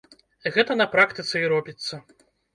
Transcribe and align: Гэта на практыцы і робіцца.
Гэта 0.55 0.77
на 0.79 0.87
практыцы 0.95 1.35
і 1.43 1.51
робіцца. 1.53 2.03